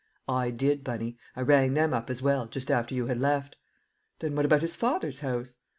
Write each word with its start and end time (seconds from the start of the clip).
"I 0.27 0.49
did, 0.49 0.83
Bunny. 0.83 1.15
I 1.35 1.41
rang 1.41 1.75
them 1.75 1.93
up 1.93 2.09
as 2.09 2.23
well, 2.23 2.47
just 2.47 2.71
after 2.71 2.95
you 2.95 3.05
had 3.05 3.19
left." 3.19 3.55
"Then 4.17 4.35
what 4.35 4.45
about 4.45 4.61
his 4.63 4.75
father's 4.75 5.19
house?" 5.19 5.57